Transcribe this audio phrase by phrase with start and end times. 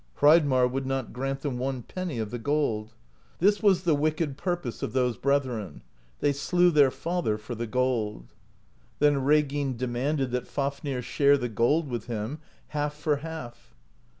[0.17, 2.95] Hreidmarr would not grant them one penny of the gold.
[3.37, 5.83] This was the wicked purpose of those brethren:
[6.21, 8.33] they slew their father for the gold.
[8.97, 13.75] Then Reginn demanded that Fafnir share the gold with him, half for half.